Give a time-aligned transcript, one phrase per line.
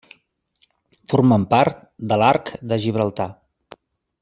[1.13, 3.29] Formen part de l'Arc de Gibraltar.